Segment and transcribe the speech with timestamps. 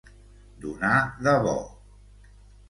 [0.63, 0.95] Donar
[1.27, 1.55] de bo.